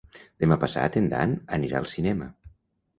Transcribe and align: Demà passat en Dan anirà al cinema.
Demà 0.43 0.57
passat 0.63 0.97
en 1.03 1.11
Dan 1.13 1.37
anirà 1.59 1.85
al 1.85 1.91
cinema. 1.95 2.35